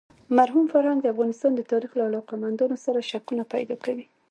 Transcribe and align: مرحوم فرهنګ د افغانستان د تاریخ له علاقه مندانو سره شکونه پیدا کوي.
مرحوم 0.37 0.65
فرهنګ 0.73 0.99
د 1.01 1.07
افغانستان 1.13 1.51
د 1.55 1.61
تاریخ 1.71 1.91
له 1.95 2.03
علاقه 2.09 2.33
مندانو 2.43 2.77
سره 2.85 3.07
شکونه 3.11 3.43
پیدا 3.53 3.75
کوي. 3.85 4.05